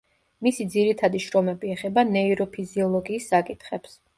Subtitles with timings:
[0.45, 3.99] მისი ძირითადი შრომები ეხება ნეიროფიზიოლოგიის საკითხებს.